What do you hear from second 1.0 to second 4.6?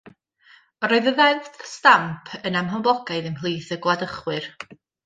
y Ddeddf Stamp yn amhoblogaidd ymhlith y gwladychwyr.